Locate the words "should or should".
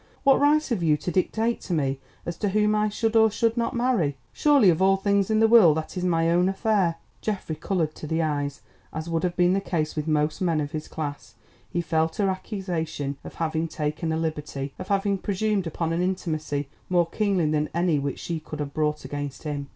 2.89-3.55